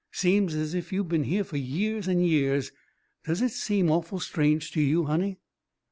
Seems 0.11 0.55
as 0.55 0.73
if 0.73 0.91
you'd 0.91 1.09
been 1.09 1.25
here 1.25 1.43
for 1.43 1.57
years 1.57 2.07
and 2.07 2.25
years. 2.27 2.71
Does 3.25 3.39
it 3.39 3.51
seem 3.51 3.91
awful 3.91 4.19
strange 4.19 4.71
to 4.71 4.81
you, 4.81 5.03
honey?" 5.03 5.37